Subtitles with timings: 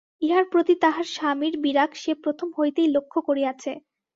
[0.21, 3.71] ইহার প্রতি তাহার স্বামীর বিরাগ সে প্রথম হইতেই লক্ষ করিয়াছে।